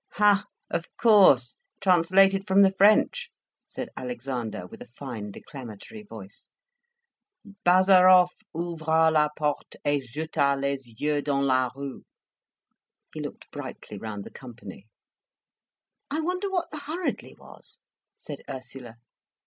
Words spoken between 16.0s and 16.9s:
"I wonder what the